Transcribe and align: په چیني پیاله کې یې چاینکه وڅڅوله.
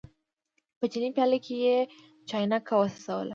په 0.77 0.85
چیني 0.91 1.09
پیاله 1.15 1.37
کې 1.45 1.55
یې 1.63 1.77
چاینکه 2.29 2.73
وڅڅوله. 2.77 3.29